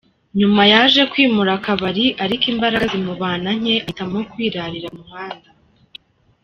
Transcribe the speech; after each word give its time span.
Nyuma 0.39 0.61
yaje 0.71 1.01
kwimura 1.11 1.51
akabari 1.59 2.05
ariko 2.23 2.45
imbaraga 2.53 2.85
zimubana 2.91 3.49
nke 3.59 3.75
ahitamo 3.83 4.17
kwirarira 4.31 4.87
ku 4.95 5.01
muhanda. 5.07 5.47